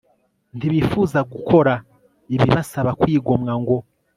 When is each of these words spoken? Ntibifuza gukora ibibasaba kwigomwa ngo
Ntibifuza 0.57 1.19
gukora 1.31 1.73
ibibasaba 2.35 2.91
kwigomwa 2.99 3.53
ngo 3.61 3.75